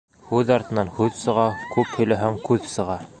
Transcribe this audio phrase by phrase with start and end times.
[0.29, 1.45] Һүҙ артынан һүҙ сыға,
[1.75, 3.01] күп һөйләһәң, күҙ сыға.